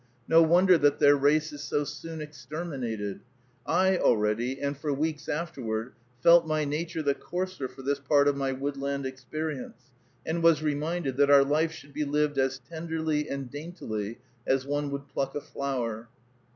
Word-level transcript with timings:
No 0.27 0.41
wonder 0.41 0.79
that 0.79 0.97
their 0.97 1.15
race 1.15 1.53
is 1.53 1.61
so 1.61 1.83
soon 1.83 2.21
exterminated. 2.21 3.19
I 3.67 3.99
already, 3.99 4.59
and 4.59 4.75
for 4.75 4.91
weeks 4.91 5.29
afterward, 5.29 5.93
felt 6.23 6.47
my 6.47 6.65
nature 6.65 7.03
the 7.03 7.13
coarser 7.13 7.67
for 7.67 7.83
this 7.83 7.99
part 7.99 8.27
of 8.27 8.35
my 8.35 8.51
woodland 8.51 9.05
experience, 9.05 9.91
and 10.25 10.41
was 10.41 10.63
reminded 10.63 11.17
that 11.17 11.29
our 11.29 11.43
life 11.43 11.71
should 11.71 11.93
be 11.93 12.03
lived 12.03 12.39
as 12.39 12.57
tenderly 12.67 13.29
and 13.29 13.51
daintily 13.51 14.17
as 14.47 14.65
one 14.65 14.89
would 14.89 15.07
pluck 15.07 15.35
a 15.35 15.41
flower. 15.41 16.09